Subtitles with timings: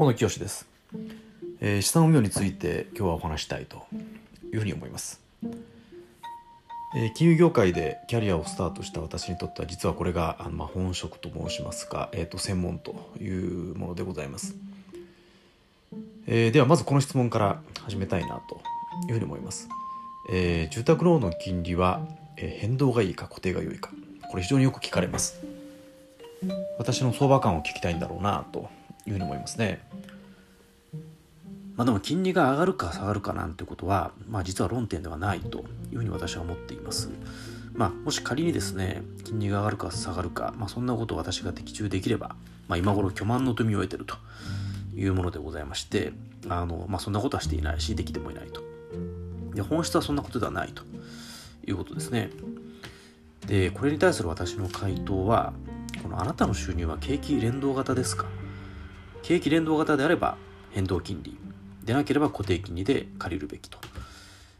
[0.00, 0.68] 大野清です、
[1.60, 3.84] えー資産運用について今日はお話したいと
[4.52, 5.20] いうふうに思います、
[6.96, 14.54] えー金融業界でキャリアをスタートした私にとっては実はこれがあのまあ本職と申しますか、えー、と専門というものでございます、
[16.28, 18.60] えーではまずこの質問から始めたいなと
[19.08, 19.68] いうふうに思います、
[20.30, 22.06] えー住宅ローンの金利は、
[22.36, 23.90] えー変動がいいか固定が良いか。
[24.30, 25.40] これ非常によく聞かれます。
[26.78, 28.68] 私の相場感を聞きたいんだろうなと
[29.06, 29.87] いうふうに思いますね。
[31.78, 35.60] まあ、でも金利が上がるか下がるかなんてことは、まあ、実は論点ではないと
[35.92, 37.08] いうふうに私は思っています。
[37.72, 42.34] まあ、もし仮にですね金利が上がるか下がるか、まあ、そんなことを私が的中できれば、
[42.66, 44.16] まあ、今頃巨万の富を得てると
[44.96, 46.12] いうものでございまして
[46.48, 48.60] あの、まあ、そんなことはしていないしできてもいないと。
[49.54, 50.82] で本質はそんなことではないと
[51.64, 52.30] いうことですね。
[53.46, 55.52] でこれに対する私の回答は
[56.02, 58.26] このあなたの収入は景気連動型ですか？
[59.22, 60.36] 景気連動型であれば
[60.72, 61.38] 変動金利。
[61.88, 63.78] でなければ固定金利で借りるべきと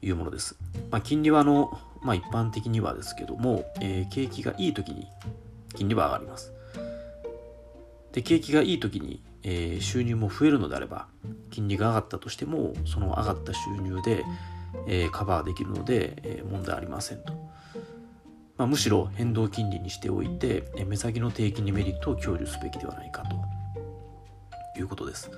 [0.00, 0.56] いうものです。
[0.90, 5.06] まあ、金利はあの、まあ、一般的にはですけども、えー景気がいい時に
[5.74, 6.50] 金利は上がります。
[8.12, 11.08] で景気がいい時に、えー収入も増えるのであれば
[11.50, 14.24] 金利が上がったとしてもその上がった収入で、
[14.88, 17.34] えーカバーできるので、えー問題ありませんと。
[18.56, 25.30] まあ、むしろ変動金利にしておいてえ目先の低金利メリットを享受すべきではないかということです。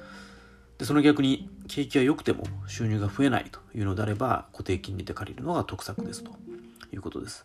[0.79, 6.33] でその逆に景気が良くても収入が増えないというのであれば固定金利で借りるのが得策ですと
[6.93, 7.45] いうことです。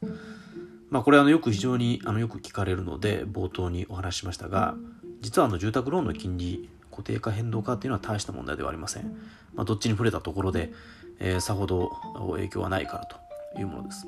[0.90, 4.76] まあこれはあのよく非常にあのよく聞かれるので冒頭にお話ししましたが
[5.22, 9.18] 実はあの住宅ローンの金利固定化変動化っていうのは大した問題ではありません。
[9.54, 10.72] まあ、どっちに触れたところで、
[11.20, 11.92] えーさほど
[12.32, 13.18] 影響はないからと
[13.60, 14.08] いうものです。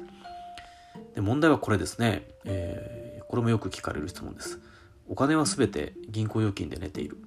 [1.14, 4.60] で問題はこれですね、えーこれもよく聞かれる質問です。
[5.08, 7.20] お金はすべて銀行預金で寝ている。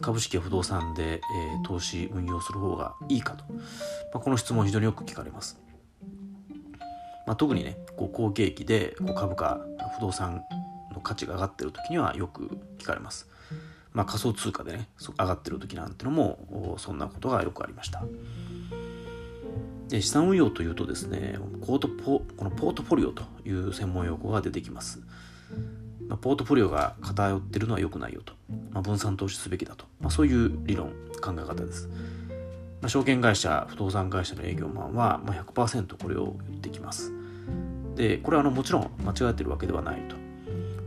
[0.00, 3.60] 株式や不動産で、えー投資運用する方がいいかと、ま
[4.14, 5.58] あ、この質問非常によく聞かれます、
[7.26, 9.60] まあ、特にねこう好景気でこう株価
[9.96, 10.42] 不動産
[10.92, 13.28] の価値が上がってる時にはよく聞かれます、
[13.92, 18.02] まあ、仮想通貨でねそ上がってる時なんてのもおそんなことがよくありました。
[19.88, 25.00] で資産運用というとですねコートポこのポートフォリオという専門用語が出てきます
[26.08, 28.34] まあ、ポートフォリオが偏ってるのは良くないよと、
[28.72, 30.90] まあ、分散投資すべきだと、まあ、そういう理論
[31.22, 37.12] 考え方です、まあ、証券会社不動産会社の営業マンは、まあ、100%これを言ってきます。
[37.96, 40.24] でこれはあのもちろん間違ってるわけではないと。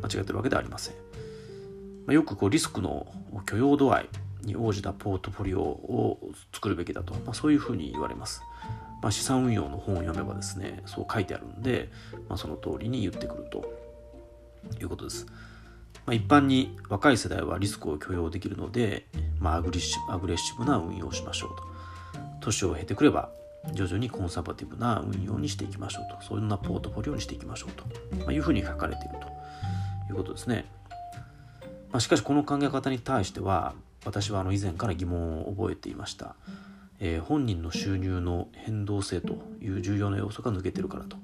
[0.02, 3.08] 間違ってるわけではありません、まあ、よくこうリスクの
[3.46, 4.10] 許容度合い
[4.44, 8.42] に応じたポートフォリオを作るべきだと、まあ、そういうふうに言われます。
[9.02, 11.90] まあ、資産運用の本を読めばですねそう書いてあるんで、
[12.28, 13.77] まあ、その通りに言ってくると。
[14.80, 15.26] いうことです。
[16.06, 19.08] まあ、一般に若い世代はリスクを許容できるので、
[19.40, 21.64] まあ、アグレッシブアグレッシブな運用をしましょうと。
[22.40, 23.30] 年を経てくれば
[23.74, 26.26] 徐々にコンサバティブな運用にしていきましょうと。
[26.26, 27.84] そんなポートフォリオにしていきましょうと、
[28.20, 29.28] まあ、いうふうに書かれていると
[30.10, 30.66] いうことですね。
[31.92, 33.74] まあ、しかしこの考え方に対しては
[34.06, 36.36] 私はあの以前から疑問を覚えていました。
[37.00, 41.18] えー本人の収入の変動性という重要な要素が抜けてるからと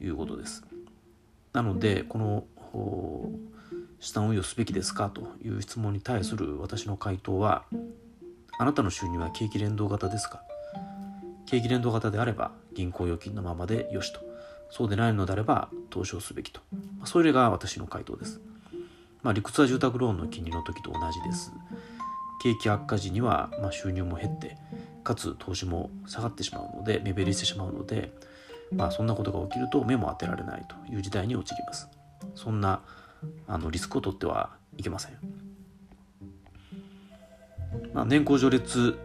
[0.00, 0.62] いうことです。
[1.54, 2.44] なのでこの
[2.74, 3.30] お
[4.00, 7.64] 資産運用すべきですかという質問に対する私の回答は
[8.58, 10.42] あなたの収入は景気連動型ですか？
[11.46, 14.20] 景気連動型であれば銀行預金のままでよしと。
[14.70, 16.60] そうでないのであれば投資をすべきと、
[16.98, 18.40] まあ、それが私の回答です、
[19.22, 21.52] まあ、理屈は住宅ローンの金利の時と同じです。
[22.42, 24.56] 景気悪化時にはまあ収入も減って
[25.04, 28.12] かつ投資も下がってしまうので目減りしてしまうので
[28.72, 31.88] まあ、そんなことが起きると目も当てられないという事態に陥ります。
[32.34, 32.82] そんな
[33.46, 35.44] あのリスクを取ってはいけません。
[37.92, 38.96] まあ、年功序列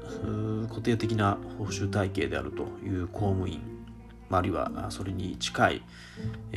[0.69, 3.61] 固定的な報酬体系であるという公務員、
[4.29, 5.83] あ、るいはそれに近い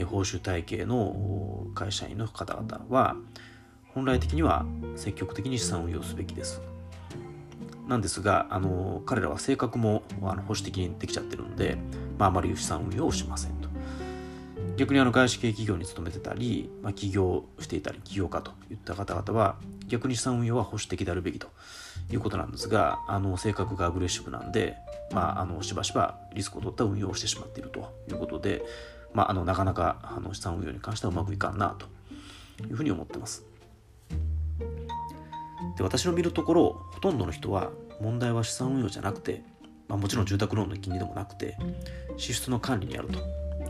[0.06, 3.16] 報酬体系の会社員の方々は
[3.94, 4.64] 本来的には
[4.96, 6.60] 積極的に資産運用すべきです。
[7.88, 11.76] なんですが、あの彼らは性格もあの保守的にできちゃってるんで、
[12.18, 13.72] まあ、あまり資産運用をしませんと。
[14.76, 19.56] 逆にあの外資系企業に勤めてたり、まあ、起業していたり起業家といった方々は
[19.86, 21.48] 逆に資産運用は保守的であるべきと
[22.10, 24.76] いうことなんですがあの性格がアグレッシブなんで、
[25.12, 28.62] まあ、あのしばしばリスクを取った運用をしてしまっているということで、
[29.12, 31.86] まあ、あのなかなかあの資産運用に関してはうまくいかんなと
[32.64, 33.44] いうふうに思ってます。
[35.76, 37.70] で私の見るところほとんどの人は
[38.00, 39.42] 問題は資産運用じゃなくて、
[39.88, 41.56] まあ、もちろん住宅ローンの金利でもなくて
[42.16, 43.22] 支出の管理にあるとい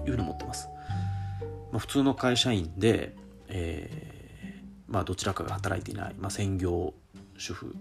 [0.08, 0.68] うふうに思ってます。
[1.70, 3.16] まあ、普通の会社員で、
[3.48, 6.92] えーまあ、どちらかが働いていない、まあ、専業
[7.38, 7.74] 主婦、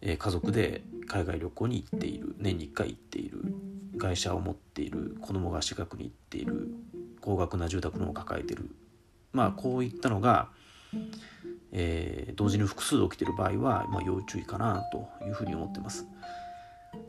[0.00, 3.54] えー、家族で海外旅行に行っている年に1回行っている
[3.98, 6.74] 会社を持っている子供が私学に行っている
[7.20, 8.68] 高額な住宅ローンを抱えている
[9.32, 10.48] まあこういったのが、
[11.74, 16.06] えー、同時に複数起きてる場合は、まあ、要注意かなというふうに思ってます。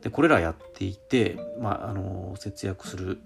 [0.01, 3.21] でこれらやっていて、まあ、あの節約する、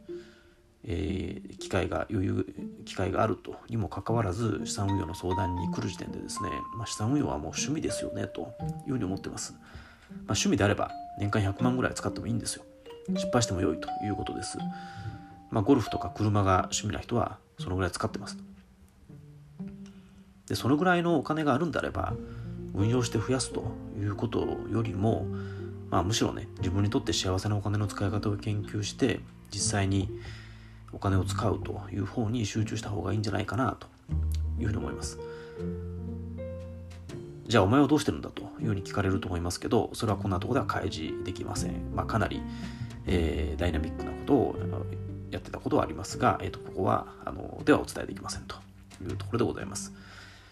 [0.84, 2.46] えー、機会が余裕
[2.86, 8.54] 機会があるとにもかかわらず資産運用の相談に来る時点でですね、まあ、資産運用はもう趣味ですよねと
[8.86, 9.54] いうふうに思ってます。
[9.54, 12.66] まあ、趣味であれば年間100万ぐらい使ってもいいんですよ。
[13.16, 14.58] 失敗しても良いということです。
[15.52, 18.38] まあ、ゴルフとか車が趣味な人はそのぐらい使ってます。
[20.50, 22.14] でそのぐらいのお金があるんであれば
[22.74, 23.64] 運用して増やすと
[23.98, 25.26] いうことよりも、
[25.90, 29.20] まあ、むしろね自分にとって幸せなお金の使い方を研究して
[29.52, 30.10] 実際に
[30.92, 33.88] お金を使うという方に集中した方がいいんじゃないかなと
[34.60, 35.20] いうふうに思います。
[37.48, 41.96] じゃあお前はどうしてるんだというふうに聞かれると思いますけどそれはこんなとこでは開示できません。
[41.96, 42.42] まあ、かなり、
[43.08, 44.56] えー、ダイナミックなことを
[45.32, 48.56] やってたことはありますが、えー、とここはあのではお伝えできませんと
[49.04, 49.94] いうところでございます。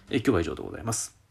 [0.10, 1.27] え今日は以上でございます。